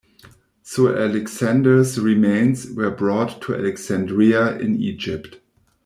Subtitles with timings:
[0.63, 5.39] So Alexander's remains were brought to Alexandria in Egypt.